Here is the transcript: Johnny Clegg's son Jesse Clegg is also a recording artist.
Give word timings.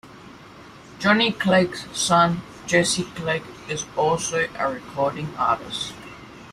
Johnny 0.97 1.31
Clegg's 1.31 1.85
son 1.95 2.41
Jesse 2.65 3.03
Clegg 3.13 3.43
is 3.69 3.85
also 3.95 4.47
a 4.57 4.67
recording 4.67 5.31
artist. 5.37 5.93